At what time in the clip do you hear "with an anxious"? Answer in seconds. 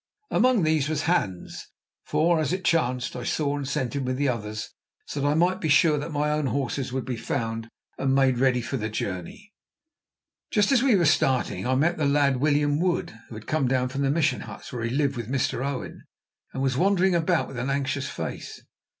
17.47-18.09